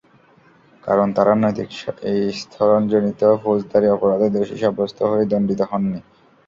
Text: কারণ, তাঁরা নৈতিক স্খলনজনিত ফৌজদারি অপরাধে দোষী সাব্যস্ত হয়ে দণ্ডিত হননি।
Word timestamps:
কারণ, 0.83 1.07
তাঁরা 1.13 1.33
নৈতিক 1.35 1.69
স্খলনজনিত 2.41 3.21
ফৌজদারি 3.41 3.87
অপরাধে 3.89 4.27
দোষী 4.35 4.55
সাব্যস্ত 4.61 4.99
হয়ে 5.03 5.25
দণ্ডিত 5.31 5.61
হননি। 5.69 5.99